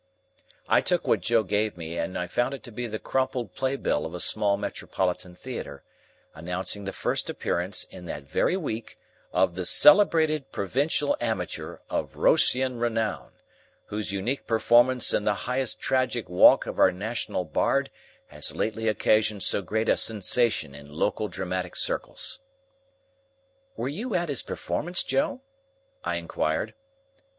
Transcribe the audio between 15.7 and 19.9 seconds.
tragic walk of our National Bard has lately occasioned so great